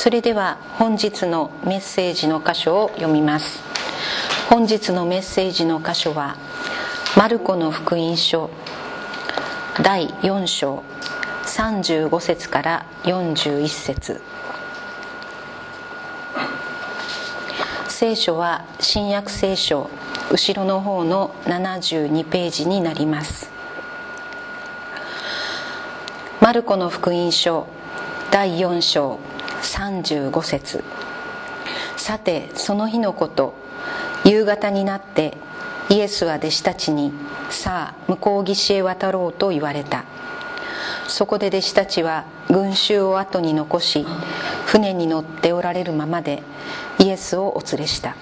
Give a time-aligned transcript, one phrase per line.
[0.00, 3.64] それでは本日のメッセージの箇所を読みます。
[4.48, 6.36] 本日のメッセージの箇所は
[7.16, 8.48] マルコの福音書
[9.82, 10.84] 第4章
[11.46, 14.20] 35節から41節。
[17.88, 19.90] 聖書は新約聖書
[20.30, 23.50] 後ろの方の72ページになります。
[26.40, 27.66] マルコの福音書
[28.30, 29.18] 第4章
[29.68, 30.82] 35節。
[31.96, 33.54] さてその日のこと
[34.24, 35.36] 夕方になって
[35.90, 37.12] イエスは弟子たちに
[37.50, 40.04] さあ向こう岸へ渡ろうと言われた。
[41.06, 44.06] そこで弟子たちは群衆を後に残し
[44.66, 46.42] 船に乗っておられるままで
[46.98, 48.16] イエスをお連れした。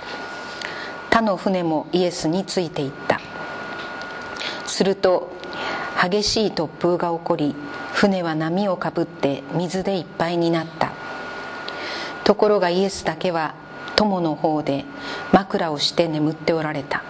[1.10, 3.20] 他の船もイエスについていった。
[4.66, 5.32] すると
[6.00, 7.54] 激しい突風が起こり
[7.94, 10.95] 船は波をかぶって水でいっぱいになった。
[12.26, 13.54] ところがイエスだけは
[13.94, 14.84] 友の方で
[15.32, 17.04] 枕をして眠っておられた。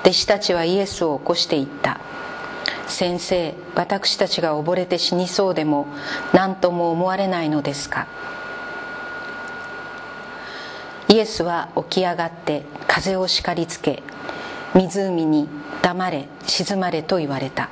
[0.00, 2.00] 弟子たちはイエスを起こしていった。
[2.88, 5.86] 先生私たちが溺れて死にそうでも
[6.32, 8.06] 何とも思われないのですか。
[11.08, 14.02] イエスは起き上がって風を叱りつけ
[14.74, 15.46] 湖に
[15.82, 17.68] 黙れ静まれと言われた。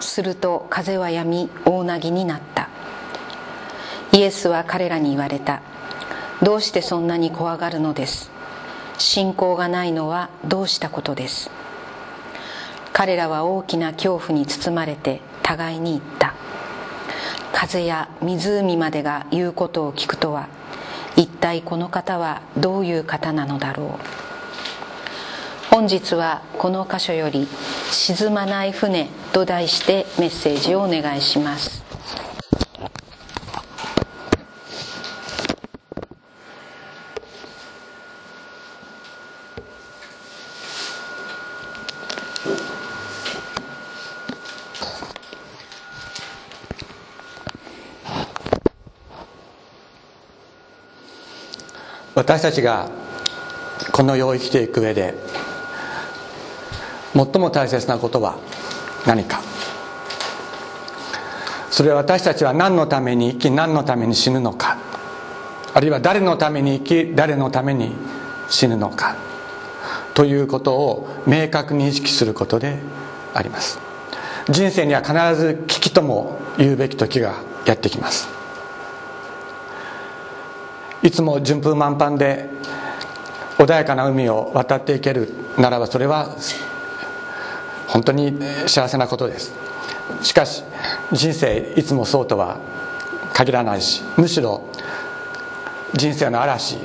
[0.00, 2.59] すると風はやみ大なぎになった。
[4.12, 5.62] イエスは彼らに言われた。
[6.42, 8.30] どうしてそんなに怖がるのです？
[8.98, 11.50] 信仰がないのはどうしたことです？
[12.92, 16.34] 彼らは大きな恐怖に包まれて互いに言った。
[17.52, 20.48] 風や湖までが言うことを聞くとは
[21.16, 25.74] 一体この方はどういう方なのだろう？
[25.74, 27.46] 本日はこの箇所より
[27.92, 31.89] 「沈まない船」と題してメッセージをお願いします。
[52.30, 52.88] 私たちが
[53.90, 55.14] この世を生きていく上で
[57.12, 58.38] 最も大切なことは
[59.04, 59.42] 何か。
[61.72, 64.78] それは私たちは何のために生き何のために死ぬのか。
[65.74, 67.96] あるいは誰のために生き誰のために
[68.48, 69.16] 死ぬのか。
[70.14, 72.78] ということを明確に意識することで
[73.34, 73.80] あります。
[74.48, 78.39] 人生には必ず危機とも言うべき時がやってきます。
[81.02, 82.48] いつも順風満帆で
[83.58, 85.28] 穏やかな海を渡っていける
[85.58, 86.36] ならばそれは
[87.86, 89.52] 本当に幸せなことです。
[90.22, 90.62] しかし
[91.12, 92.58] 人生いつもそうとは
[93.32, 94.64] 限らないしむしろ
[95.94, 96.78] 人生の嵐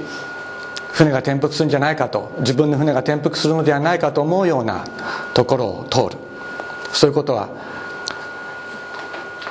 [0.93, 4.85] 船が転覆するんじゃないかと自分の船が転覆するのではないかと思うような
[5.33, 6.17] ところを通る。
[6.93, 7.49] そういうことは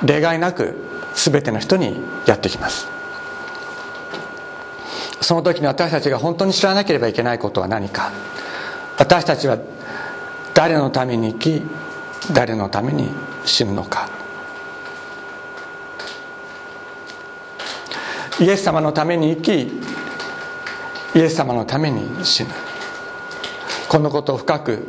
[0.03, 0.75] 例外なく
[1.13, 2.94] 全ての人にやってきます。
[5.25, 8.11] その時に私たちが本当に知らなければいけないことは何か。
[8.95, 9.57] 私たちは
[10.53, 11.63] 誰のために生き
[12.31, 13.09] 誰のために
[13.43, 14.07] 死ぬのか。
[18.39, 22.51] イエス様のために生きイエス様のために死ぬ。
[23.89, 24.87] このことを深く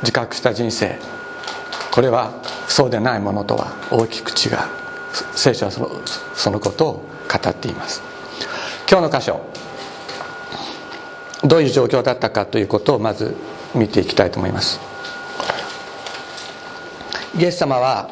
[0.00, 0.98] 自覚した人生。
[1.90, 2.32] これは
[2.68, 4.56] そうでないものとは大きく違う。
[5.34, 5.90] 聖書はその
[6.34, 6.92] そのことを
[7.30, 8.11] 語っています。
[8.92, 9.40] 今日の箇所。
[11.42, 13.34] どういう状況だったかということをまず
[13.74, 14.78] 見ていきたいと思います。
[17.38, 18.10] イエス様は、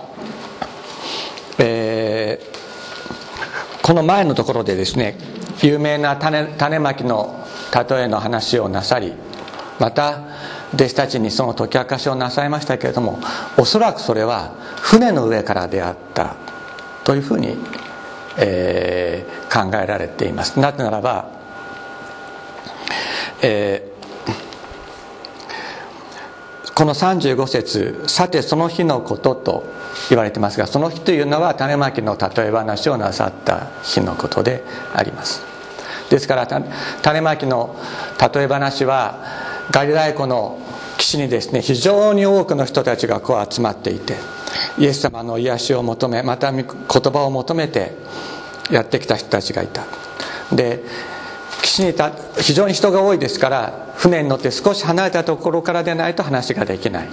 [1.59, 5.19] えー、この前のところでですね
[5.61, 9.13] 有名な種種まきの例えの話をなさり
[9.79, 10.23] また
[10.73, 13.19] 弟子たちにその解き明かしをなさいましたけれども
[13.59, 16.37] おそらくそれは船の上からであった
[17.05, 17.59] というふうに、
[18.39, 20.59] えー、考えられています。
[20.59, 21.29] なぜならば、
[23.43, 29.65] えー、この35節さてその日のこと」と
[30.09, 34.63] 言われてますがその日というのは種まきの例え話をなさった日のことで
[34.95, 35.43] あります。
[36.11, 37.77] ですから種まきの
[38.35, 39.19] 例え話は
[39.71, 40.59] ガリラヤ湖の
[40.97, 44.17] 岸にですね非常に多くの人たちがこう集まっていて
[44.79, 47.93] イエス様の癒しを求めまた言葉を求めて
[48.71, 49.85] やってきた人たちがいた。
[50.53, 50.83] で
[51.63, 57.09] 岸にた非常に人が多いですから船に乗って少し離れたところからでないと話ができない。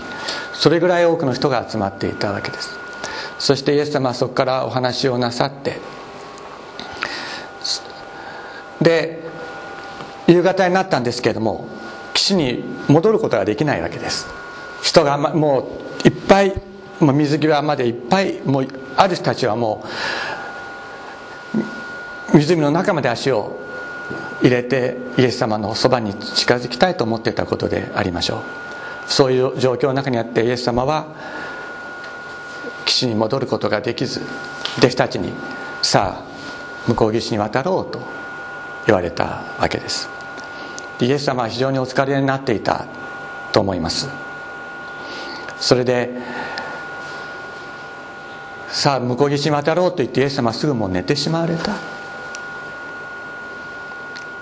[0.53, 2.77] それぐらい多くの人が集まっていたわけです。
[3.39, 5.77] そしてイエス様はそこからお話をなさって
[8.81, 9.21] で
[10.27, 11.67] 夕方になったんですけれども
[12.13, 14.27] 岸に戻ることができないわけです。
[14.81, 15.69] 人がも
[16.03, 16.53] ういっぱい
[16.99, 19.87] もう水際までいっぱいもうある人たちはもう
[22.33, 23.59] 湖の中まで足を
[24.41, 29.11] 入れてイエス様のそばに近づきたいと思っていたことでありましょう。
[29.11, 31.07] そういう状況の中にあってイエス様は
[32.85, 34.21] 岸に戻ることができず
[34.77, 35.31] 弟子たちに
[35.81, 38.01] さあ向こう岸に渡ろうと
[38.85, 40.09] 言われたわけです。
[40.99, 42.85] イエス様は非常にお疲れになっていた
[43.51, 44.09] と思います。
[45.59, 46.11] それで
[48.69, 51.96] さあ向こう岸に渡ろうと言ってイエス様はすぐもう寝てしまわれた。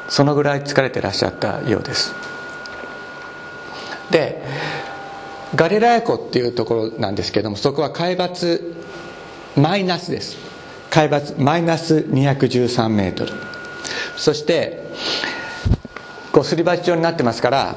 [0.10, 2.13] そのぐらい疲れてらっしゃったようです。
[4.12, 4.44] で
[5.56, 8.75] ガリラヤ湖っていうところなんですけどもそこは海抜
[9.56, 10.38] マイナスです。
[10.90, 13.34] 海抜マイナス213メートル。
[14.18, 14.84] そして
[16.31, 17.75] こうすり鉢状になってますから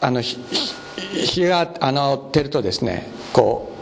[0.00, 3.72] あの日があの照るとですねこ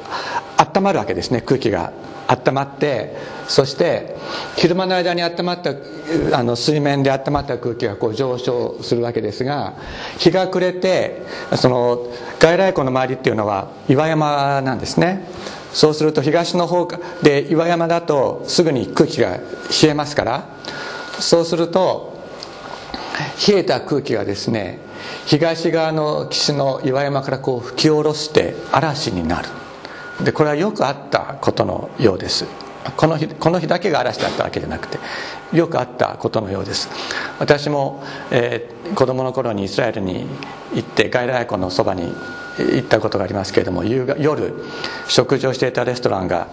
[0.58, 1.92] う温まるわけですね空気が
[2.28, 3.16] 温まって
[3.48, 4.16] そして
[4.56, 5.74] 昼間の間に温まった
[6.32, 9.74] あの水面で温まった空気がこう上昇するわけですが
[10.18, 11.22] 日が暮れて
[11.56, 12.06] その
[12.38, 15.26] 外来湖の周りっていうのは岩山なんですね。
[15.72, 16.88] そうすると東の方
[17.20, 20.48] で岩山だとすぐに空気が冷えますから
[21.18, 22.16] そうすると
[23.48, 24.78] 冷えた空気がですね
[25.26, 29.63] 東側の岸の岩山からこう吹き下ろして嵐になる。
[30.22, 32.46] でこれはよくあったことのようです。
[32.96, 34.98] この日この日だけが嵐だったわけじゃなくて
[35.54, 36.88] よくあったことのようです。
[37.38, 40.26] 私も、えー、子供の頃にイスラエルに
[40.74, 42.14] 行って外来湖のそばに
[42.58, 44.54] 行ったことがありますけれども夜
[45.08, 46.48] 食事をしていたレストランが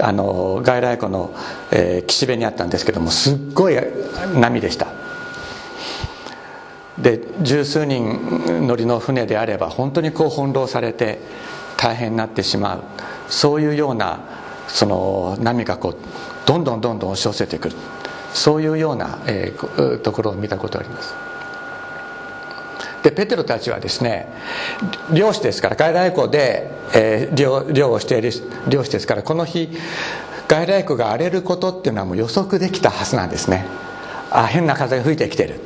[0.00, 1.34] あの外来湖の、
[1.70, 3.76] えー、岸辺にあったんですけどもすっごい
[4.34, 4.88] 波でした。
[6.98, 11.20] で十数人乗りの船であれば本当にこう翻弄されて
[11.80, 12.82] 大変になってしまう。
[13.28, 14.20] そういうような
[14.68, 15.96] その波がこう
[16.46, 17.76] どんどんどんどん押し寄せてくる。
[18.34, 21.14] そういうような、えー、ところを見たことがあります。
[23.02, 24.28] でペテロたちはですね
[25.10, 28.30] 漁師ですから外来湖で、えー、漁漁をしている
[28.68, 29.70] 漁師ですからこの日
[30.48, 33.64] 外来湖が荒れることっていうのはもう予測できたはずなんですね。
[34.30, 35.60] あ変な風が吹いてきてる。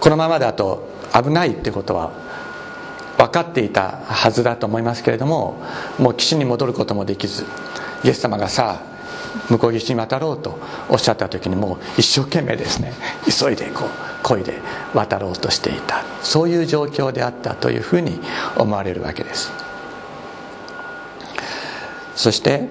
[0.00, 2.12] このままだと危ないってことは
[3.22, 5.62] 分かっていたはずだと思いますけれども
[5.98, 7.44] もう岸に戻ることもできず
[8.02, 8.92] イエス様がさあ
[9.48, 10.58] 向こう岸に渡ろうと
[10.88, 12.92] おっしゃった時にもう一生懸命ですね
[13.24, 14.60] 急いでこう漕いで
[14.92, 16.04] 渡ろうとしていた。
[16.22, 18.20] そういう状況であったというふうに
[18.56, 19.50] 思われるわけです。
[22.14, 22.68] そして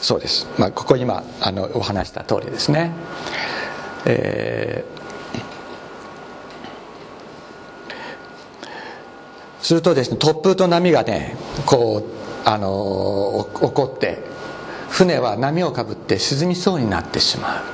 [0.00, 2.92] そうです、まあ、ここ今あのお話した通りですね、
[4.06, 4.96] えー
[9.66, 11.36] するとですね突風と波がね
[11.66, 14.22] こうあの起こって
[14.90, 17.64] 船は波をかぶって沈みそうになってしまう。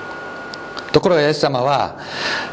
[0.93, 1.99] ところがイエス様は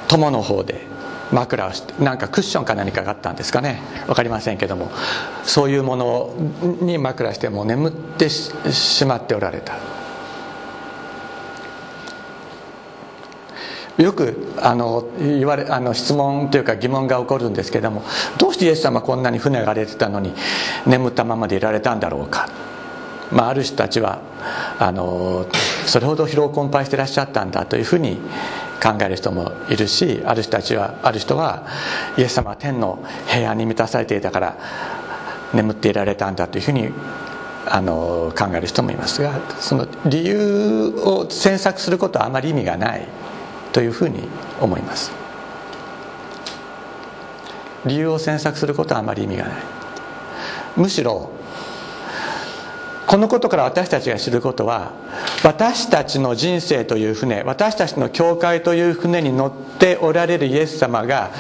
[0.10, 0.86] 友の方で
[1.31, 3.81] 枕をしてなんかクッションか何かがあったんですかね。
[4.08, 4.92] 分かりませんけども
[5.46, 6.34] そういうもの
[6.81, 9.98] に枕してもう眠ってしまっておられた。
[13.99, 18.01] よくあの言われあの質問というか疑問が起こるんですけども
[18.37, 20.33] どうしてイエス様こんなに船が出てたのに
[20.87, 22.47] 眠ったままでいられたんだろうか、
[23.29, 24.21] まあ、ある人たちは
[24.79, 25.47] あの
[25.85, 28.21] それほど疲労困憊してらっしゃったんだというふうに
[28.81, 31.68] 考える人もいるしある人たちはある人は
[32.18, 34.57] イエス様は天の平安に満たされていたから
[35.53, 36.89] 眠っていられたんだというふうに
[37.65, 43.29] あの考える人もいますがその理由を詮索することはあまり意味がない。
[43.71, 44.28] というふうに
[44.59, 45.11] 思います。
[47.85, 49.54] 理由を詮索することはあまり意味がない。
[50.76, 51.31] むしろ
[53.07, 54.92] このことから私たちが知ることは
[55.44, 61.31] 私たちの人生という船私たちの教会という船に乗っておられるイエス様が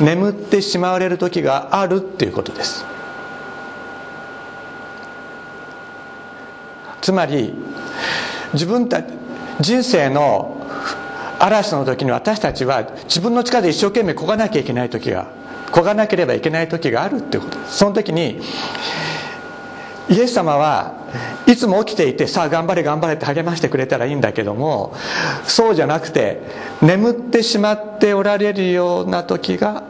[0.00, 2.84] 眠ってしまわれる時があるっていうことです。
[7.00, 7.54] つまり
[8.52, 9.06] 自分たち
[9.60, 10.63] 人生の
[11.44, 15.26] 嵐の時に私たちは自分の力で一生懸命こがなきゃいけない時が
[15.70, 17.58] こがなければいけない時があるっていうこと。
[17.66, 18.40] その時に
[20.08, 20.94] イエス様は
[21.46, 24.94] いつも起きていてさあ頑張れ頑張れって励ましてくれたらいいんだけども
[25.44, 26.42] そうじゃなくて
[26.82, 29.82] 眠ってしまっておられるような時が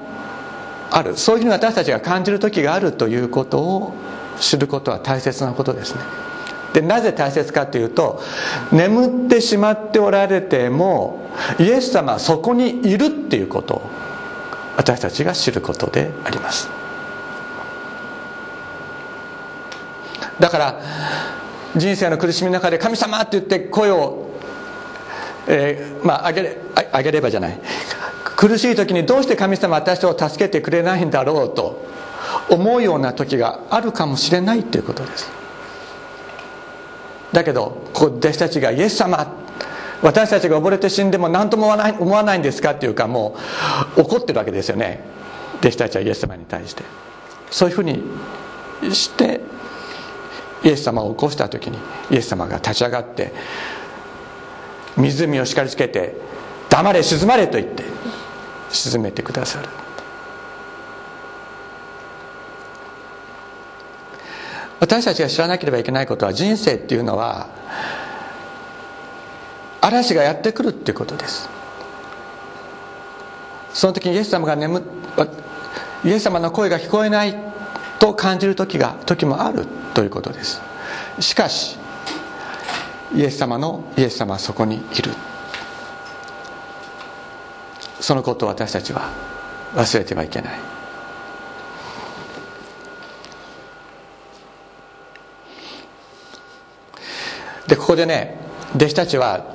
[0.90, 1.16] ある。
[1.16, 3.92] そういうふうに私たちが感じる時があるということを
[4.40, 6.23] 知ることは大切なことですね。
[6.74, 8.20] でなぜ大切かというと
[8.72, 13.90] 眠ってしまっておられてもイエス様はそこにいるっていうことを
[14.76, 16.68] 私たちが知ることであります
[20.40, 20.80] だから
[21.76, 24.26] 人生の苦しみの中で「神様!」って言って声を、
[25.46, 26.58] えー、まあ上げれ
[26.92, 27.60] 上げればじゃない
[28.34, 31.84] 苦しい時にどうして神様私を助けてくれないんだろうと
[32.50, 35.43] 思うような時があるかもしれないということです
[37.34, 39.36] だけどここ弟子たちがイエス様
[40.00, 43.36] 私たちが溺れて死んでも何とも思わないんですかっていうかも
[43.96, 45.00] う怒ってるわけですよね。
[45.60, 46.82] 弟子たちはイエス様に対して。
[47.50, 48.02] そういうふうに
[48.92, 49.40] して
[50.62, 51.78] イエス様を起こした時に
[52.10, 53.32] イエス様が立ち上がって
[54.96, 56.16] 湖を叱りつけて
[56.68, 57.84] 「黙れ沈まれ」と言って
[58.70, 59.68] 沈めてくださる。
[64.84, 67.48] 私たちが知らなければいけないことは人生っていうのは
[69.80, 71.48] 嵐がやってくるっていうことです。
[73.72, 74.82] その時にイエス様が眠
[76.04, 77.34] イエス様の声が聞こえない
[77.98, 79.64] と感じる時が時もある
[79.94, 80.60] ということです。
[81.18, 81.78] しかし
[83.14, 85.12] イエス様のイエス様はそこにいる。
[88.00, 89.08] そのことを私たちは
[89.74, 90.83] 忘れてはいけない。
[97.66, 98.36] でここでね
[98.74, 99.54] 弟子たちは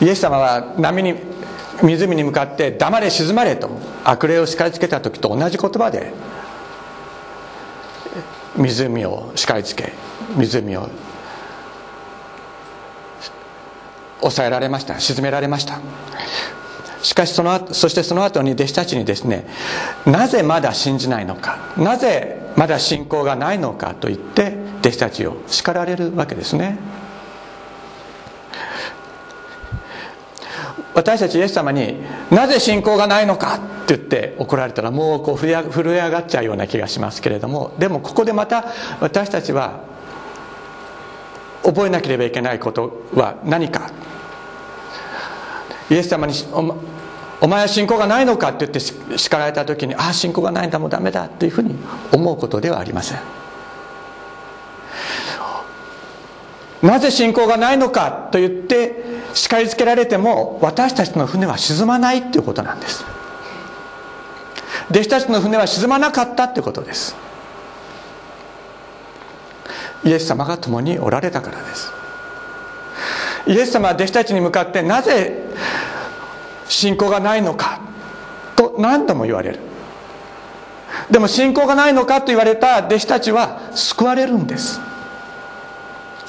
[0.00, 1.14] イエス様は波に
[1.82, 3.70] 湖に向かって「黙れ沈まれ」と
[4.04, 6.12] 悪霊を叱りつけた時と同じ言葉で
[8.56, 9.92] 湖を叱りつけ
[10.36, 10.88] 湖を
[14.20, 15.78] 抑えられました沈められました。
[17.02, 19.46] しかしその後そしてその後に弟子たちにですね
[20.06, 26.78] なぜまだ信じないのかなぜまだ信仰がないのかと言って弟子たちを叱られるわけですね。
[30.96, 31.94] 私たちイエス様に
[32.30, 39.84] なぜ信仰がないのかって言って怒られたらもうこう震え上がっちゃうような気がしますけれどもでもここでまた私たちは
[41.62, 43.90] 覚えなければいけないことは何か。
[45.90, 46.32] イエス様に
[47.40, 48.80] お前は信仰がないのかって言って
[49.18, 51.76] 叱られた時にああ信仰がないんだもうダメだっていうふうに
[52.10, 53.18] 思うことではありません。
[56.82, 63.04] なぜ信仰がないのかと言って叱りつけられても私たちの船は沈まないっていうことなんです。
[64.90, 67.14] 弟子たちの船は沈まなかったってことです。
[70.04, 71.92] イエス様が共におられたからです。
[73.46, 75.44] イエス様は弟子たちに向かってなぜ
[76.68, 77.80] 信仰がないのか
[78.56, 79.60] と何度も言われる。
[81.10, 84.80] でも信仰がないのかと言われた弟子たちは救われるんです。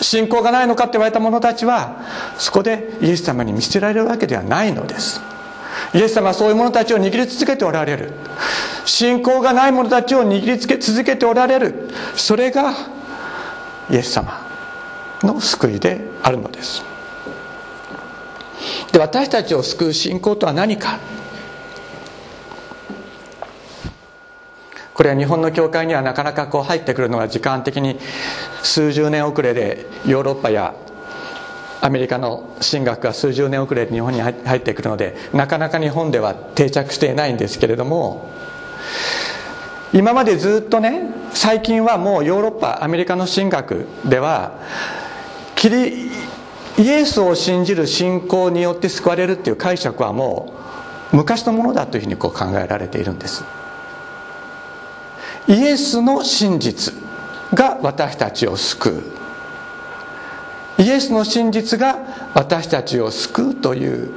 [0.01, 2.01] 信仰がないのかって言われた者たちは
[2.37, 5.21] そこでイエス様に見捨てられるわけではないのです。
[5.93, 8.11] イエス様はそういう者たちを握り続けておられる。
[8.85, 11.89] 信仰がない者たちを握りつけ続けておられる。
[12.15, 12.73] それが
[13.89, 14.45] イエス様
[15.23, 16.83] の救いであるのです。
[18.91, 20.99] で私たちを救う信仰とは何か。
[24.97, 27.99] これは日本の教会にはなかなかこう入ってくるのが時間的に
[28.63, 30.73] 数十年遅れでヨーロッパや
[31.81, 38.27] アメリカの神学が数十年遅れで日本に入ってくるのでなかなか日本では定着していないんですけれども
[39.93, 44.59] 今までずっとね最近はもうヨーロッパアメリカの神学では
[45.55, 46.07] キリ
[46.79, 50.55] イエスを信じる信仰によって救われるっていう解釈はも
[51.13, 53.56] う昔のものだというふうにこう考えられているんです。
[55.47, 56.93] イエスの真実
[57.53, 60.81] が私たちを救う。
[60.81, 61.97] イエスの真実が
[62.35, 64.11] 私たちを救うという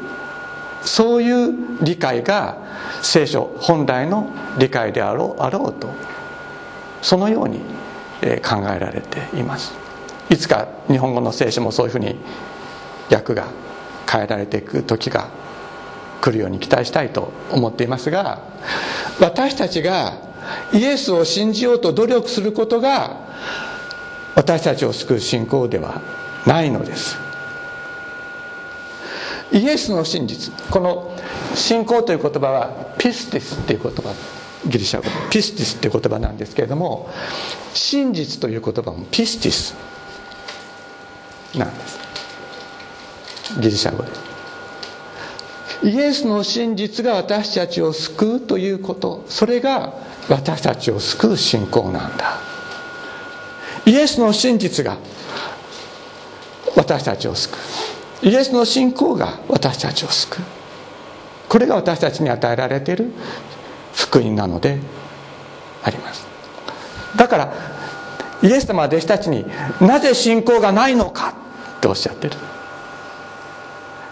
[0.83, 2.59] そういう理解が
[3.03, 5.89] 聖書本来の理解であろうあろうと
[7.01, 7.61] そのように
[8.43, 9.73] 考えられています。
[10.29, 12.17] いつか日本語の聖書もそういうふうに
[13.11, 13.49] 訳が
[14.11, 15.29] 変えられていく時が
[16.21, 18.43] 来るように期待したいと思っていますが
[19.21, 20.30] 私たちが
[20.73, 23.29] イエスを信じようと努力することが
[24.35, 26.01] 私たちを救う信仰では
[26.47, 27.17] ないのです。
[29.53, 31.17] イエスの真実この
[31.55, 34.15] 信仰という言葉はピスティスっていう言葉
[34.67, 37.11] ギリシャ語ピスティスっていう言葉なんですけれども
[37.75, 39.75] 真実という言葉もピスティス
[41.59, 41.99] なんです。
[43.61, 44.11] ギリシャ語で。
[45.83, 49.95] イエスの真実が私たちを救うということそれが
[50.31, 52.39] 私たちを救う信仰なんだ。
[53.85, 54.97] イエスの真実が
[56.77, 57.59] 私たちを救
[58.23, 58.29] う。
[58.29, 60.45] イエスの信仰が私たちを救う。
[61.49, 63.11] これが私たちに与えられている
[63.93, 64.79] 福音なので
[65.83, 66.25] あります。
[67.17, 67.53] だから
[68.41, 69.45] イエス様は弟子たちに
[69.81, 71.35] なぜ信仰がないのか
[71.79, 72.37] っておっしゃってる。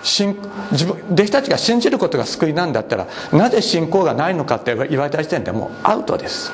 [0.09, 0.37] 信
[0.73, 6.53] 自分弟子たちが信じることが救いなんだったらなぜ信仰がないのかって言われた時点でもうアウトです。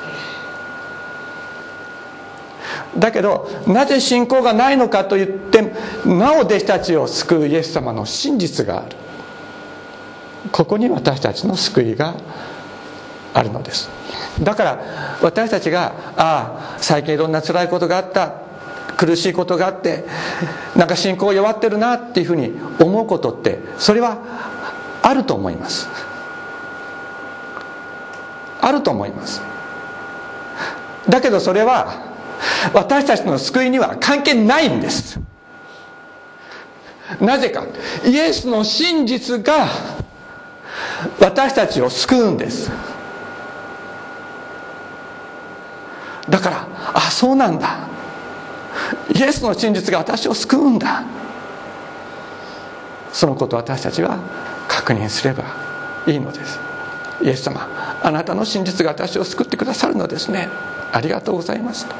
[2.97, 5.61] だけどなぜ信仰がないのかと言って
[6.05, 8.95] なお弟子たちを救うイエス様の真実がある。
[10.51, 12.15] ここに私たちの救いが
[13.33, 13.89] あるのです。
[14.41, 14.79] だから
[15.21, 18.44] 私たちがああ最近いろんな辛いことがあった。
[18.97, 20.05] 苦しいことがあって
[20.75, 24.17] なんか信仰弱ってるなっていうふうに思うことってそれは
[25.01, 25.87] あると思います。
[28.61, 29.41] あると思います。
[31.07, 32.15] だけどそれは
[32.73, 35.19] 私たちの救いには関係ないんです。
[37.21, 37.63] なぜか。
[38.03, 39.67] イエスの真実が
[41.19, 42.71] 私たちを救うんです。
[46.27, 47.94] だからあそうなんだ。
[49.13, 51.03] イエスの真実が私を救うんだ。
[53.11, 54.19] そのことを私たちは
[54.67, 55.45] 確認すれば
[56.05, 56.59] いいのです。
[57.21, 57.67] イエス様
[58.03, 60.49] あなたの真実が私を救ってくださるのですね。
[60.91, 61.85] ありがとうございます。
[61.87, 61.95] と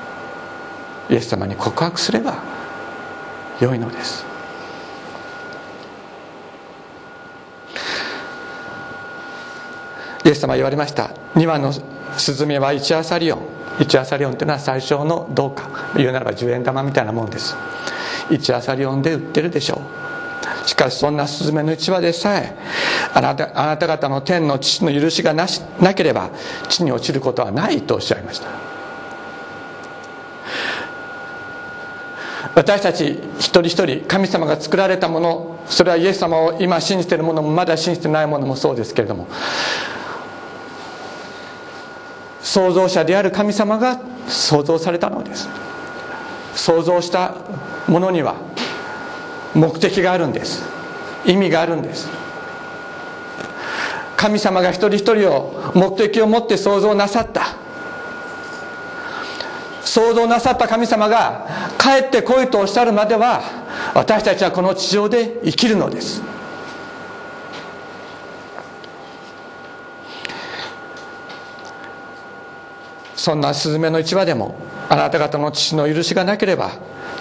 [1.10, 2.44] イエス様に告白すれば
[3.62, 4.25] 良いのです。
[10.25, 11.12] イエス様言われました。
[11.36, 11.72] 2羽の
[12.18, 13.54] スズメは1アサリオン。
[13.79, 17.55] 1アサリオンというのは最小の銅貨言うならば10円玉みたいなもんです。
[18.29, 19.82] 1アサリオンで売ってるでしょ
[20.63, 20.67] う。
[20.67, 22.55] しかしそんなスズメの1羽でさえ
[23.13, 26.29] あなたあなた方の天の父の許しがなしなければ
[26.70, 28.48] 地に落ちることはないとおっしゃいました。
[32.55, 39.27] 私たち一人一人神様が作られたものそれはイエス様を今信じているものもまだ信じてないものもそうですけれども
[42.46, 45.50] 創造者である神様が創造されたのです。
[46.53, 47.34] 創造した
[47.88, 48.36] ものには
[49.55, 50.64] 目的があるんです。
[51.25, 52.08] 意味があるんです。
[54.16, 57.58] 神様が一人一人を目的を持って創造なさった。
[59.84, 61.48] 創造なさった神様が
[61.79, 63.42] 帰ってこいとおっしゃるまでは
[63.96, 66.22] 私たちはこの地上で生きるのです。
[73.25, 74.53] そんなスズメの市場でも
[74.88, 76.74] あなた方の父の許しがなければ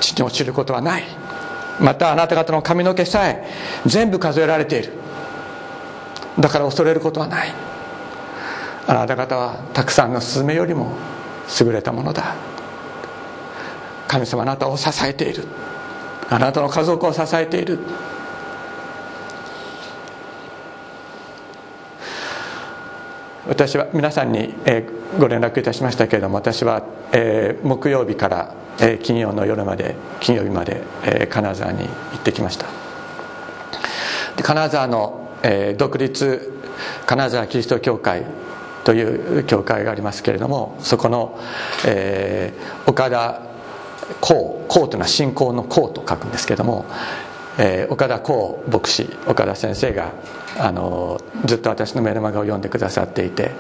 [0.03, 1.05] 地に落ちることはない。
[1.81, 3.43] またあなた方の髪の毛さえ
[3.87, 4.93] 全部数えられている。
[6.39, 7.49] だから恐れることはない。
[8.87, 10.93] あなた方はたくさんのスズメよりも
[11.59, 12.35] 優れたものだ。
[14.07, 15.45] 神様あなたを支えている。
[16.29, 17.79] あなたの家族を支えている。
[23.47, 24.87] 私は皆さんに、え
[25.19, 32.67] ご連絡いたしましたけれども私は、え木曜日から、え金曜の夜まで金曜日まで、え金沢に行ってきました。
[34.37, 36.53] で金沢の、え独立
[37.05, 38.25] 金沢キリスト教会
[38.85, 41.39] という教会がありますけれどもそこの、
[41.87, 42.55] え
[42.87, 43.43] 岡田
[44.21, 46.87] 公公というのは信仰の公と書くんですけども、
[47.59, 50.13] えー、岡田公牧師岡田先生が
[50.59, 53.51] あのずっと私のメルマガを読んでくださっていて、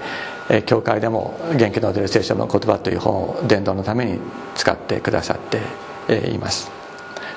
[0.49, 4.19] えー、教会でも「元気の出る聖書の言葉」という本を伝道のために
[4.55, 5.61] 使ってくださって、
[6.09, 6.71] えー、います。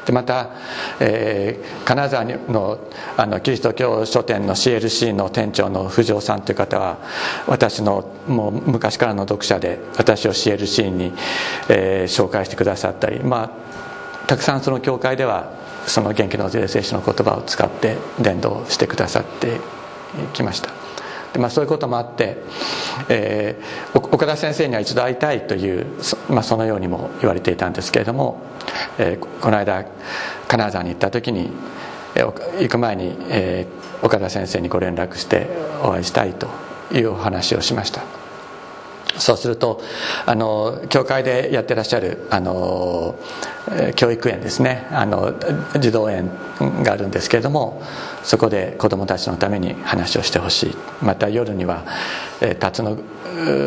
[0.07, 0.51] でまた、
[1.01, 2.79] えー、金沢の
[3.17, 6.97] あのキリスト教書店の CLC の店長の藤尾さんという方は
[7.45, 11.11] 私のもう昔からの読者で私を CLC に、
[11.67, 13.51] えー、紹介してくださったりま
[14.23, 15.56] あたくさんその教会では
[15.87, 19.59] その元気の税聖書の言葉を使って伝道してくださって
[20.33, 20.69] きました。
[21.33, 22.37] で、まあ、そういうこともあって、
[23.09, 28.41] えー、岡田先生には一度会いたいというそ,、まあ、そのようにも言われていたんですけれども、
[28.97, 29.85] えー、この間
[30.47, 31.49] 金沢に行った時に、
[32.15, 35.47] えー、行く前に、えー、岡田先生にご連絡して
[35.83, 36.47] お会いしたいと
[36.91, 38.26] いうお話をしました。
[39.17, 39.81] そうすると
[40.25, 43.15] あの教会でやってらっしゃるあの
[43.95, 44.87] 教育園ですね。
[44.91, 45.33] あの
[45.79, 46.31] 児童園
[46.83, 47.81] があるんですけれども
[48.23, 50.75] そこで子どもたちのために話をしてほしい。
[51.01, 51.85] また夜には
[52.59, 52.97] 辰野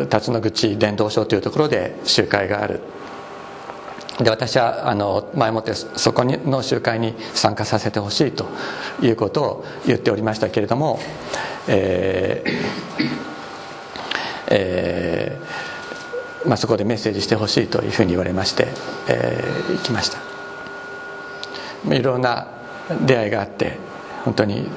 [0.07, 2.79] 辰野口伝道所というところで集会がある。
[4.19, 8.45] で私はあの前もってそこの集会に参加させてほしいと
[9.01, 10.99] いうことを言っておりましたけれども、
[11.67, 13.31] えー
[14.53, 15.20] えー、
[16.45, 18.67] まあ、そこでメッセージしてほしいというふうに言われまして、
[19.07, 20.17] えー、行きました。
[21.93, 22.47] いろんな
[23.05, 23.77] 出会いがあって
[24.25, 24.69] 本当に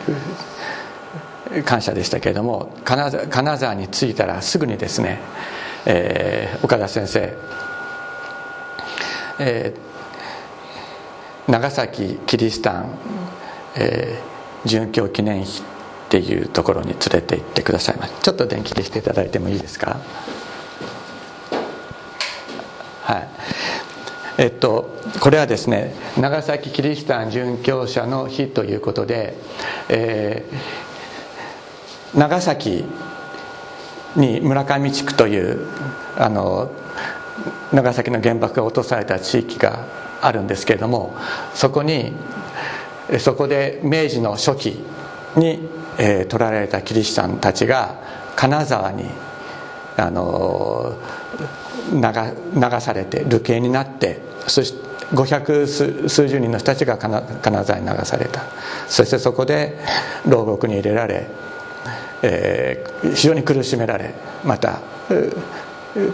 [1.64, 5.18] 感謝でしたけれども金沢金沢に着いたらすぐにですね、
[5.85, 7.33] えー、岡田先生、
[9.38, 12.98] えー、長崎キリシタン、
[13.77, 15.62] えー、殉教記念碑っ
[16.09, 19.98] ていうところに連れて行ってくださいましちょっと電気消していただいてもいいですか？
[23.05, 23.29] はい。
[24.38, 24.90] えっと
[25.21, 29.35] これはですね長崎キリシタン殉教者の日ということで、
[29.88, 32.85] えー、長崎
[34.17, 35.67] に村上地区という
[36.17, 36.73] あの
[37.73, 39.87] 長崎の原爆が落とされた地域が
[40.21, 41.14] あるんですけれども
[41.55, 42.12] そこに
[43.19, 44.85] そこで明治の初期
[45.37, 48.01] に、えー、取られたキリシタンたちが
[48.35, 49.05] 金沢に
[49.96, 50.96] あの
[51.92, 58.42] 流されて流刑になってそして500数数十人の人たちが金沢に流された。
[58.88, 59.78] そしてそこで
[60.26, 61.26] 牢獄に入れられ、
[62.22, 64.80] えー、非常に苦しめられまた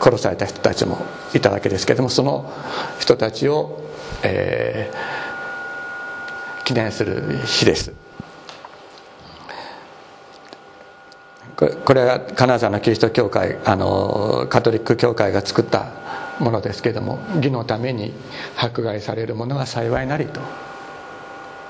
[0.00, 0.98] 殺された人たちも
[1.34, 2.52] いたわけですけれどもその
[2.98, 3.80] 人たちを、
[4.22, 8.09] えー、記念する日です。
[11.60, 15.92] これは金沢のキリスト教会あのカトリック教会が作った
[16.38, 18.14] ものですけれども義のために
[18.56, 20.40] 迫害される者は幸いなりと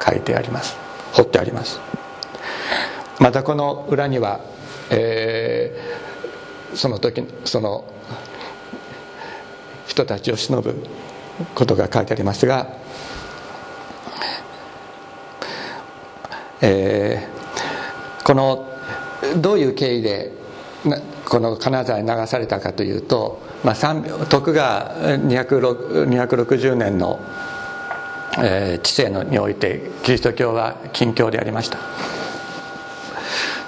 [0.05, 0.77] 書いてあります。
[1.13, 1.81] 彫ってあります。
[3.19, 4.41] またこの裏には、
[4.91, 7.85] えー、その時その
[9.89, 10.87] 人たちを偲ぶ
[11.55, 12.69] ことが書いてありますが、
[16.63, 18.70] えー、この
[19.37, 20.33] どういう経緯で
[21.27, 23.75] この金沢に流されたかというと、まあ、
[24.27, 27.21] 徳川260年の、
[28.39, 31.79] えー、知性のにおいてキリスト教は禁教でありました。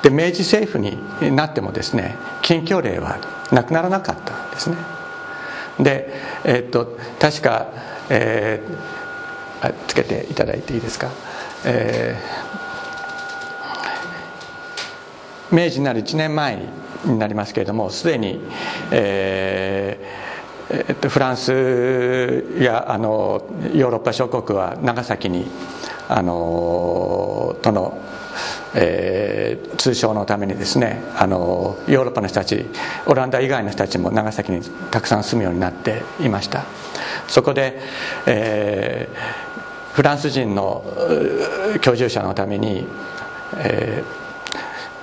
[0.03, 0.99] で明治政府に
[1.37, 3.21] なってもですね禁教令は
[3.53, 4.77] なくならなかったんですね。
[5.79, 6.13] で、
[6.45, 7.69] えー、っと確か、
[8.09, 11.11] えー、つけていただいていいですか、
[11.65, 12.62] えー
[15.53, 16.57] 明治になる1年前
[17.05, 18.41] になりますけれどもすでに、
[18.91, 20.33] えー
[20.89, 25.47] えっと、フランスやあのヨーロッパ諸国は長崎に
[26.09, 28.01] あのとの、
[28.75, 32.65] えー、通商のためにですねあのヨーロッパの人たち
[33.07, 36.65] オランダ以外の人たちも長崎にたくさん住むようになっていました。
[37.29, 37.79] そこで、
[38.27, 40.85] えー、フランス人の
[41.83, 42.87] 居住者のために、
[43.59, 44.22] えー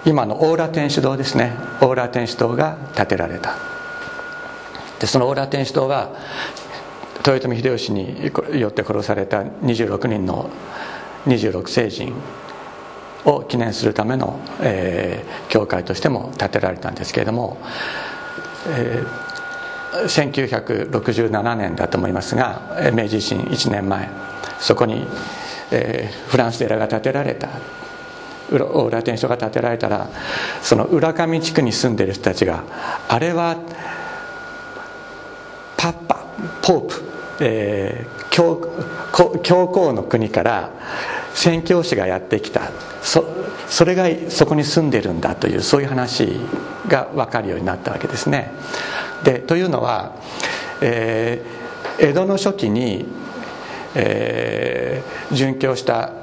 [0.05, 1.51] 今のオーラ天主堂ですね。
[1.81, 3.55] オーラ天主堂が建てられた。
[4.99, 6.13] でそのオーラ天主堂は
[7.25, 10.49] 豊臣秀吉によって殺された26人の
[11.25, 12.13] 26聖人
[13.25, 17.57] を記念するための、えー、教会としても建てられたんですけれども、
[18.67, 24.09] えー、1967年だと思いますが明治維新1年前
[24.59, 25.05] そこに、
[25.71, 27.49] えー、フランス寺が建てられた。
[28.51, 30.09] 裏天所が建てられたら
[30.61, 32.63] その浦上地区に住んでる人たちが
[33.07, 33.57] あれは
[35.77, 36.25] パッパ
[36.61, 37.03] ポープ、
[37.41, 38.69] えー、教
[39.43, 40.71] 教皇の国から
[41.33, 43.23] 宣教師がやってきたそ
[43.69, 46.39] それがそこに住んでるんだというそういう話
[46.87, 48.51] が分かるようになったわけですね。
[49.23, 50.15] でというのは、
[50.81, 53.05] えー、江戸の初期に、
[53.95, 56.13] えー、殉教した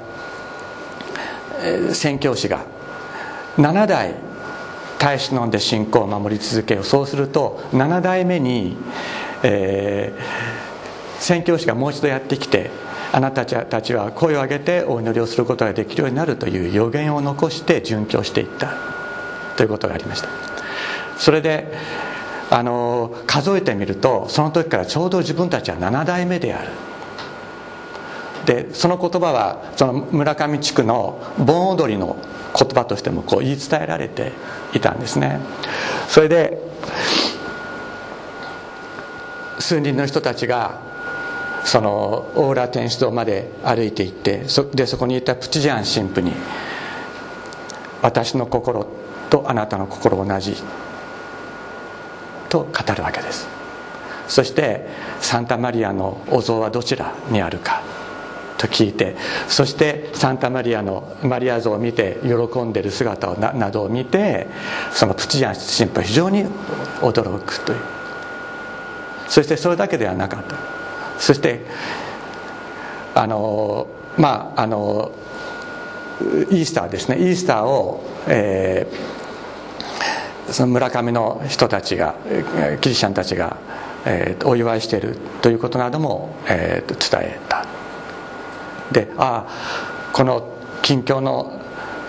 [1.93, 2.65] 宣教師が
[3.57, 4.15] 7代
[4.99, 6.83] 耐え忍んで信仰を守り続けよう。
[6.83, 8.77] そうすると7代目に、
[9.43, 12.71] えー、宣教師がもう一度やってきて
[13.11, 18.73] あなたたちは声を上げてお祈りをすることができるようになるという予言を残して殉教していった。
[19.55, 20.29] ということがありました。
[21.17, 21.73] それで
[22.49, 26.69] あの数えてみるとその時からちょうど自分たちは7代目である。
[28.47, 32.15] でその言葉はその村上地区の盆踊りの
[32.57, 34.31] 言葉としてもこう言い伝えられて
[34.73, 35.41] いたんですね。
[36.07, 36.57] それで
[39.59, 40.79] 数人の人たちが
[41.65, 46.31] そのオーラ天主堂まで歩いていってそでそこにいたプチジャン神父に
[48.01, 48.87] 「私の心
[49.29, 50.55] とあなたの心同じ」
[52.47, 53.45] と語るわけです。
[54.29, 54.87] そして
[55.19, 57.96] サンタマリアのお像はどちらにあるか。
[58.57, 59.15] と聞いて
[59.47, 64.47] そしてサンタマリアのマリア像を見て喜んでる姿をななどを見て
[64.91, 66.45] そのプチジャン神父は非常に
[67.01, 67.79] 驚くという。
[69.29, 70.55] そしてそれだけではなかった。
[71.19, 71.61] そして
[73.13, 75.11] あのまああの
[76.49, 77.17] イースターですね。
[77.19, 82.15] イースターを、えー、その村上の人たちが
[82.81, 83.57] キリシャンたちが、
[84.05, 87.76] えー、お祝いしているということなども、えー、伝えた。
[88.91, 91.59] でああこの近況の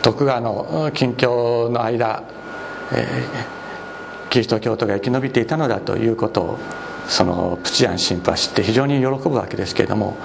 [0.02, 2.22] 徳川の近況の間、
[2.92, 6.58] えー、キリスト教徒が生き延びていたのだということを
[7.08, 10.16] そのプチアン神父は知って非常に喜ぶわけですけれども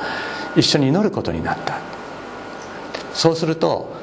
[0.55, 1.79] 一緒に祈ることになった。
[3.13, 3.93] そうすると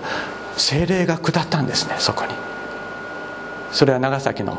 [0.57, 2.33] 精霊が下ったんですねそこに。
[3.73, 4.59] それは長崎の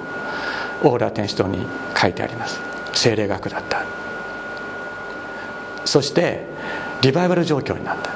[0.84, 1.66] 大浦天主堂に
[2.00, 2.60] 書いてあります。
[2.94, 3.84] 精霊が下った。
[5.86, 6.46] そして
[7.02, 8.12] リバイバル状況になった。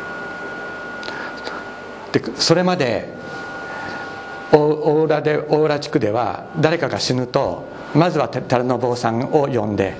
[2.19, 3.13] でそれまで
[4.51, 9.95] 大浦で大浦地区では誰かが死ぬとまずは寺の坊さんを呼んで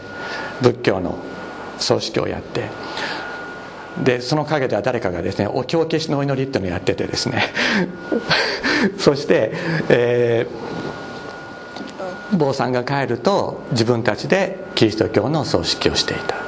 [0.62, 1.18] 仏教の
[1.78, 2.70] 葬式をやって
[4.04, 7.44] でその陰では誰かがですねお経消しのお祈りっていうのをやっててですね
[8.98, 9.52] そして、
[9.90, 16.45] えー、坊さんが帰ると自分たちでキリスト教の葬式をしていた。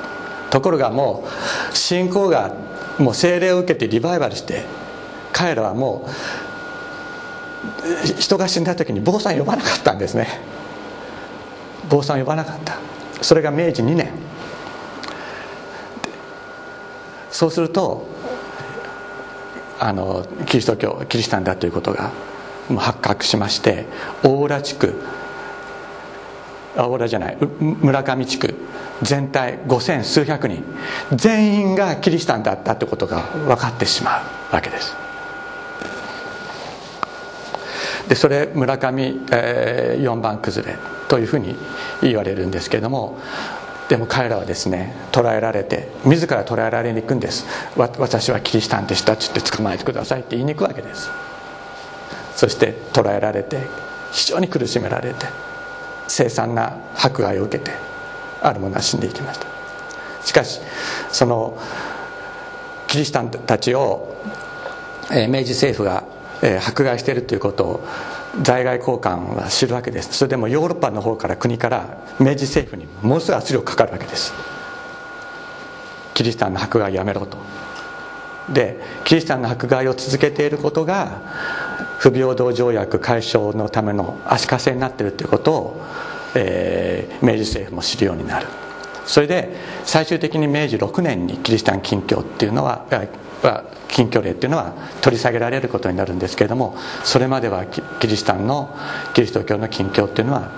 [0.50, 1.28] ところがも
[1.72, 2.54] う信仰が
[2.98, 4.64] もう精霊を受けてリバイバルして
[5.34, 6.12] 彼らはもう
[8.20, 10.28] 人が死んだ時に坊さん呼ばなかったんですね。
[11.90, 12.78] 坊さん呼ばなかった。
[13.22, 14.12] それが明治2年。
[17.32, 18.08] そうすると
[19.80, 22.12] あのキリスト教キリシタンだということが
[22.78, 23.86] 発覚しまして
[24.24, 24.96] 大浦地区
[26.76, 28.56] 大浦じゃない村上地区
[29.02, 30.64] 全体五千数百人。
[31.14, 34.96] 全員がキリシタンだったってことが分かってしまうわけです。
[38.08, 40.78] でそれ村上、えー、4番崩れ
[41.10, 41.56] というふうに
[42.02, 43.20] 言われるんですけれども
[43.90, 47.46] でも彼らはですね捕らえられて自ら捕らえられに行くんです。
[47.76, 51.10] 私はキリシタンでしたっつって捕まえてくださいって言いに行くわけです。
[52.36, 53.60] そして捕らえられて
[54.12, 55.26] 非常に苦しめられて
[56.08, 57.72] 凄惨な迫害を受けて
[58.41, 59.47] ある者は死んでいきました。
[60.23, 60.60] しかし
[61.12, 61.58] その
[62.88, 64.15] キリシタンたちを、
[65.10, 66.04] 明治政府が、
[66.65, 67.88] 迫害しているということを
[68.43, 70.13] 在外交換は知るわけです。
[70.13, 74.34] それでもヨーロッパの方から国から明治政府にものすごい圧力かかるわけです。
[76.13, 77.38] キリシタンの迫害やめろと。
[78.50, 81.21] でキリシタンの迫害を続けていることが
[81.97, 85.82] 不平等条約解消のための足かせになっているということを、
[86.39, 88.47] えー、明治政府も知るようになる。
[89.06, 89.50] それで
[89.86, 92.86] 最終的に明治6年にキリシタン禁教っていうのは
[93.88, 98.76] 禁教令っていうのは取り下げられることになるんですけれどもそれまではキリシタンの
[99.13, 100.52] キリスト教の禁教っていうのは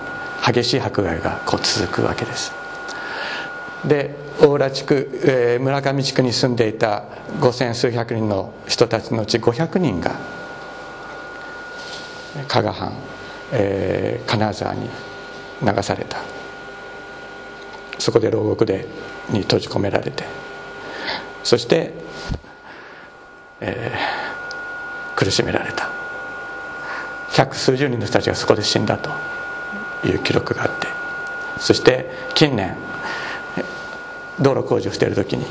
[0.44, 2.52] 激しい迫害がこう続くわけです。
[3.86, 7.04] で大浦地区、えー、村上地区に住んでいた
[7.40, 10.16] 五千数百人の人たちのうち500人が
[12.48, 12.92] 加賀藩、
[13.52, 14.88] えー、金沢に
[15.62, 16.18] 流された。
[17.98, 18.86] そこで牢獄で
[19.28, 20.24] に閉じ込められて。
[21.42, 21.92] そして
[23.60, 25.90] えー、苦しめられた。
[27.32, 29.10] 百数十人の人たちがそこで死んだと
[30.06, 30.86] いう記録があって。
[31.58, 32.74] そして近年
[34.40, 35.44] 道路工事をしている時に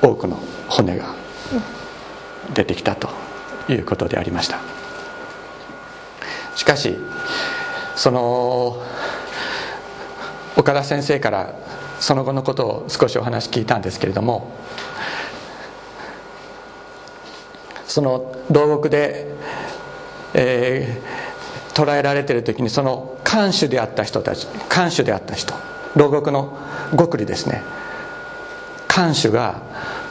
[0.00, 1.14] 多くの骨が
[2.54, 3.08] 出てきたと
[3.68, 4.60] いうことでありました。
[6.54, 6.96] しかし
[7.96, 8.80] その
[10.68, 11.54] 岡田先生から
[11.98, 14.52] その後のことを少しお話聞いたんですけれども
[17.86, 19.32] その牢獄で、
[20.34, 25.54] えー、捕らえられている時にその看守であった人たち看守であった人
[25.96, 26.58] 牢獄の
[26.96, 27.62] 極利ですね。
[28.88, 29.62] 看守が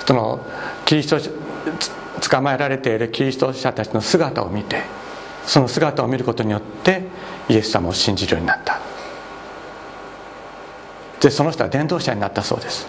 [0.08, 0.44] その
[0.86, 4.82] キリスト捕まえられているキリスト者たちの姿を見て
[5.46, 7.04] その姿を見ることによって
[7.48, 8.87] イエス様を信じるようになった。
[11.28, 12.88] でその人は伝道者になったそうです。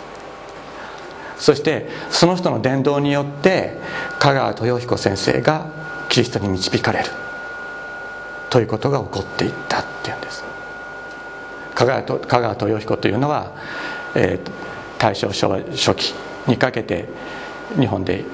[1.38, 3.76] そしてその人の伝道によって
[4.20, 5.66] 香川豊彦先生が
[6.08, 7.10] キリストに導かれる。
[8.48, 10.44] ということが起こっていったっていうんです。
[11.74, 13.50] 香川香川豊彦というのは、
[14.14, 14.50] えー、
[15.00, 16.14] 大正初期
[16.46, 17.06] にかけて
[17.76, 18.24] 日本で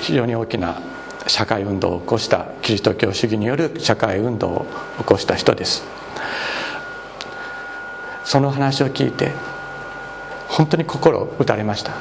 [0.00, 0.82] 非常に大きな
[1.26, 4.66] 社会運動を起こしたキリスト教主義による社会運動を
[4.98, 5.97] 起こした人です。
[8.28, 9.32] その話を聞いて
[10.48, 11.94] 本当に心を打たれました。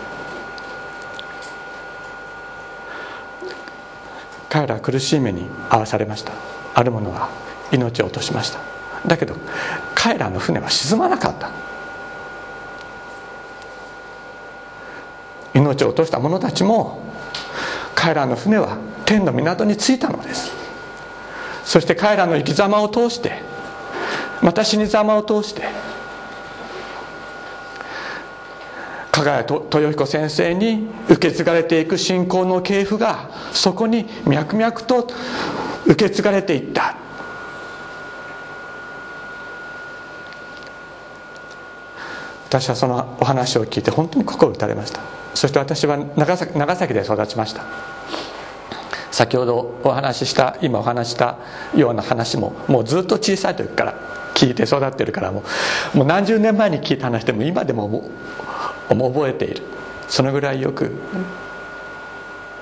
[4.49, 6.33] 彼らは苦しい目に遭わされました。
[6.73, 7.29] ある者は
[7.71, 8.59] 命を落としました。
[9.07, 9.37] だけど
[9.95, 11.49] 彼らの船は沈まなかった。
[15.53, 16.99] 命命を落とした者たちも
[17.95, 20.51] 彼らの船は天の港に着いたのです。
[21.63, 23.41] そして彼らの生き様を通して
[24.41, 25.63] また死に様を通して
[29.17, 35.07] 加賀谷豊彦先生に受け継がれていく信仰の系譜がそこに脈々と
[35.87, 36.95] 受け継がれていった。
[42.47, 45.01] 私はそのお話を聞いて本当に心打たれました。
[45.33, 47.63] そして私は長崎長崎で育ちました。
[49.09, 51.39] 先ほどお話しした今お話した
[51.75, 53.95] ような話ももうずっと小さい時から
[54.35, 55.43] 聞いて育ってるからも
[55.95, 58.11] うもう何十年前に聞いた話でも今でももう
[58.89, 59.63] 覚えている。
[60.07, 60.95] そのぐらいよく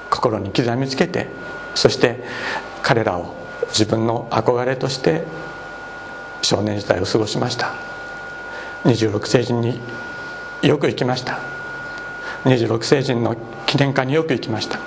[0.09, 1.27] 心に刻みつけて
[1.75, 2.23] そして
[2.81, 3.35] 彼らを
[3.67, 5.23] 自分の憧れとして
[6.41, 7.73] 少年時代を過ごしました。
[8.85, 9.79] 26世紀に
[10.61, 11.39] よく行きました。
[12.45, 13.35] 26世紀の
[13.65, 14.79] 記念館によく行きました。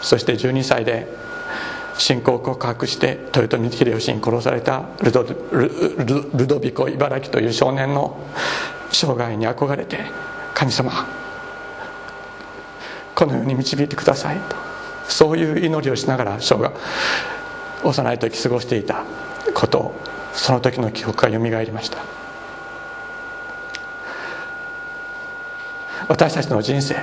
[0.00, 1.06] そして12歳で
[1.98, 8.18] 信仰を告白して豊臣秀吉に殺されたルドルドビコ茨城という少年の
[8.90, 10.00] 生涯に憧れて
[10.56, 11.06] 神様
[13.14, 14.56] このように導いてくださいと。
[15.06, 16.74] そういう祈りをしながら生涯
[17.84, 19.04] 幼い時過ごしていた
[19.54, 19.94] ことを
[20.32, 21.98] その時の記憶がよみがえりました。
[26.08, 26.96] 私たちの人生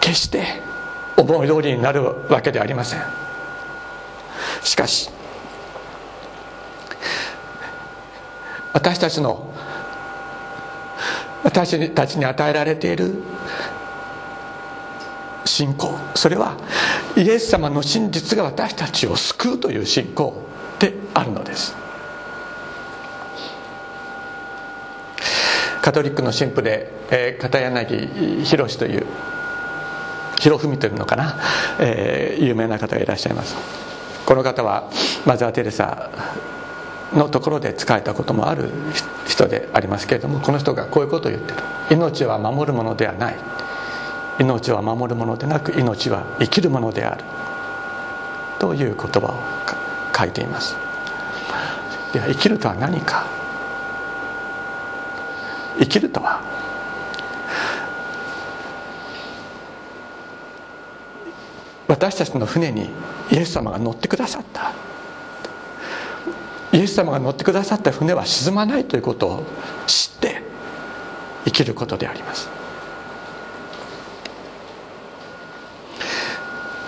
[0.00, 0.60] 決して
[1.16, 3.00] 思い通りになるわけではありません。
[4.62, 5.08] しかし
[8.74, 9.47] 私たちの
[11.44, 13.22] 私たちに与えられている
[15.44, 15.98] 信仰。
[16.14, 16.56] それは
[17.16, 20.42] イエス様の真実が私たちを救うという信仰
[20.78, 21.74] であるのです。
[25.80, 29.06] カトリックの神父で、えー、片柳宏という
[30.38, 31.40] 博文というのかな、
[31.80, 33.56] えー、有名な方がいらっしゃいます。
[34.26, 34.90] この方は
[35.24, 36.10] マザー・テレサ
[37.14, 38.70] のところで使えたこともある
[39.26, 43.36] 人でありますけれどもこの人がこういうことを言ってる命は守るものではない。
[44.40, 47.24] 命は守るものでなく命は生きるものである。
[48.60, 49.34] という言葉を
[50.16, 50.76] 書いています。
[52.12, 53.26] では生きるとは何か。
[55.78, 56.40] 生きるとは
[61.86, 62.90] 私たちの船に
[63.30, 64.72] イエス様が乗ってくださった。
[66.78, 69.42] イエス様が乗ってくださった船は沈まないということを
[69.88, 70.40] 知って
[71.44, 72.48] 生きることであります。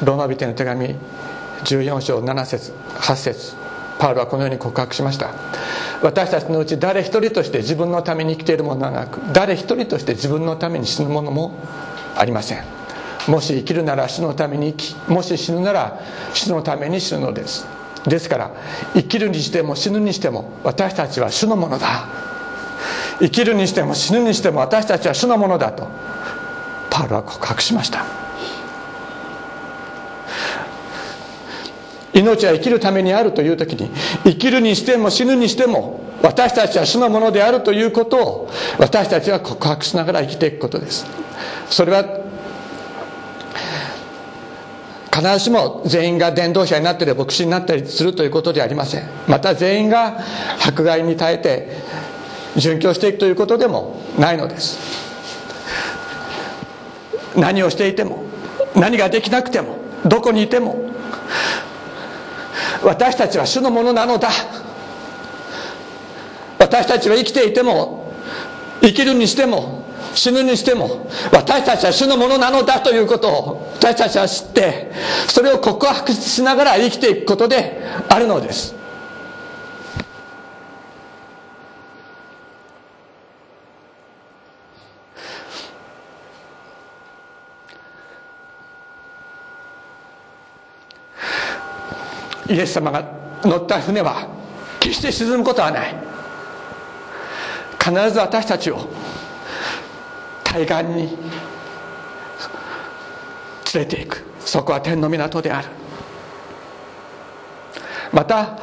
[0.05, 0.94] ローマ人の手紙
[1.64, 3.57] 14章7節8節
[3.98, 5.35] パウロはこのように告白しました。
[6.03, 11.59] 私たちのうち誰一人として自分のために生きているものはなく誰一人として自分のために死ぬものも
[12.16, 12.64] ありません。
[13.26, 16.00] もし生きるなら死のために生きもし死ぬなら
[16.33, 17.80] 死のために死ぬのです。
[18.06, 18.50] ですから
[18.94, 22.08] 生きるにしても死ぬにしても私たちは主のものだ。
[23.18, 25.86] 生きるにしても死ぬにしても私たちは主のものだと
[26.88, 28.04] パウロは告白しました。
[32.12, 33.90] 命は生きるためにあるという時に
[34.24, 41.06] 生きるにしても死ぬにしても私たちは主のものであるということを私たちは告白しながら生きていくことです。
[41.68, 42.19] それは
[45.20, 49.09] 必ずしも全員が伝道者になったり牧師になったりするということではありません。
[49.28, 50.18] また全員が
[50.66, 51.76] 迫害に耐えて
[52.56, 54.78] 殉教していくということでもないのです。
[57.37, 58.24] 何をしていても
[58.74, 60.90] 何ができなくてもどこにいても
[62.83, 64.30] 私たちは主のものなのだ。
[66.59, 68.12] 私たちは生きていても
[68.80, 69.80] 生きるにしても
[70.14, 74.90] 死ぬにしても私たちは主のものなのだということを私たちは知って
[75.29, 78.75] それを告白しながら生きていくことであるのです。
[92.49, 93.05] イエス様が
[93.45, 94.26] 乗った船は
[94.80, 95.95] 決して沈むことはない。
[97.78, 98.89] 必ず私たちを
[100.51, 101.16] 対岸に
[103.72, 104.24] 連れていく。
[104.40, 105.68] そこは天の港である。
[108.12, 108.59] また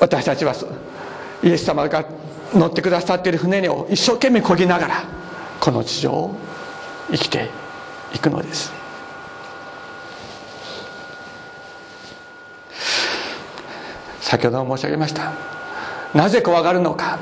[0.00, 0.52] 私たちは
[1.44, 2.04] イエス様が
[2.52, 5.04] 乗ってくださっている船を一生懸命こぎながら
[5.60, 6.34] この地上を
[7.12, 7.48] 生きて
[8.12, 8.72] いくのです。
[14.20, 15.32] 先ほども申し上げました。
[16.12, 17.20] なぜ怖がるのか。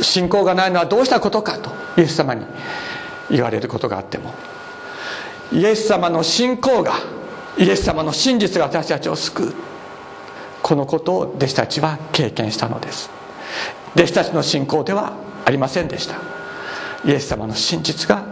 [0.00, 2.44] 信仰がないのはどうしたことかとイエス様に
[3.30, 4.32] 言われることがあっても
[5.52, 6.94] イエス様の信仰が
[7.58, 9.54] イエス様の真実が私たちを救う。
[10.62, 13.10] このことを弟子たちは経験したのです。
[13.94, 16.16] 弟子たちの信仰ではありませんでした。
[17.04, 18.24] イエス様の真実が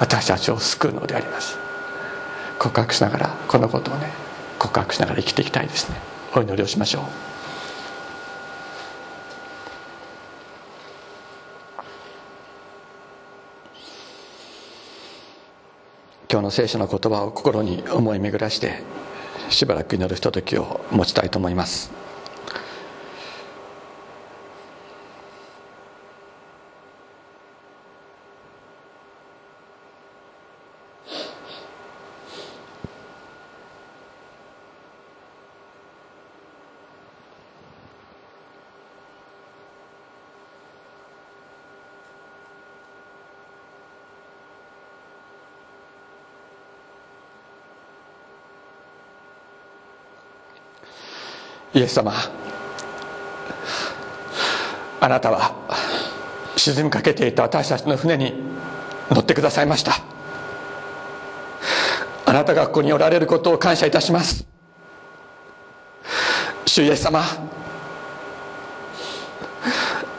[0.00, 1.58] 私たちを救うのであります。
[2.58, 4.10] 告白しながらこのことをね
[4.58, 5.96] 告白しながら生きていきたいですね。
[6.34, 7.31] お祈りをしましょう。
[16.32, 18.82] 今日の聖書の言葉を心に思い巡らして
[19.50, 22.01] しばらく祈るひとときを持ちたいと思います。
[51.74, 52.12] イエス様
[55.00, 55.54] あなたは
[56.56, 58.34] 沈みかけていた私たちの船に
[59.10, 59.94] 乗ってくださいました。
[62.24, 64.46] あなたがここにおられることを感謝いたします。
[66.66, 67.22] 主イエス様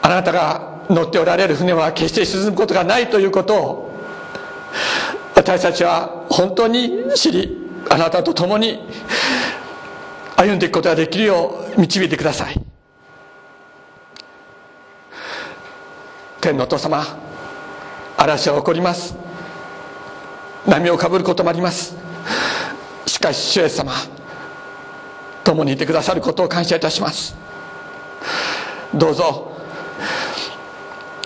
[0.02, 3.94] あなたが乗っておられる船は決して沈むことがないということを
[5.34, 7.58] 私たちは本当に知り
[7.90, 8.86] あなたと共に
[10.36, 12.60] 歩んでいくことができるよう導いてください。
[16.40, 17.04] 天のお父様
[18.18, 19.14] 嵐は起こります。
[20.66, 21.96] 波をかぶることもあります。
[23.06, 23.92] しかし主イエス様
[25.44, 27.34] 共にいてくださることを感謝いたします。
[28.94, 29.52] どうぞ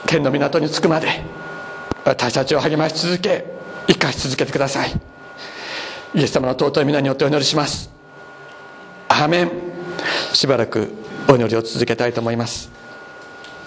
[0.07, 1.09] 天の港に着くまで
[2.05, 3.45] 私たちを励まし続け
[3.87, 4.93] 生かし続けてください。
[6.15, 7.97] イエス様の尊い皆によってお祈りします。
[9.09, 9.51] アーメン。
[10.33, 10.93] しばらく
[11.29, 12.71] お祈りを続けたいと思います。